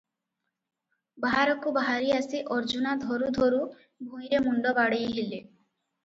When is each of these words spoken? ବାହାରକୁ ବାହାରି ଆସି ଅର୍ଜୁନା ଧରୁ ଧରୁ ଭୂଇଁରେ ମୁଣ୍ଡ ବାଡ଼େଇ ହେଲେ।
ବାହାରକୁ 1.25 1.73
ବାହାରି 1.75 2.07
ଆସି 2.15 2.41
ଅର୍ଜୁନା 2.55 2.93
ଧରୁ 3.03 3.27
ଧରୁ 3.35 3.59
ଭୂଇଁରେ 4.13 4.41
ମୁଣ୍ଡ 4.47 4.73
ବାଡ଼େଇ 4.79 5.11
ହେଲେ। 5.19 5.37